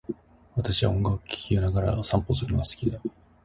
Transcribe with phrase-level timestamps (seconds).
[0.55, 2.99] 私は音楽を聴きながらお散歩をするのが好きだ。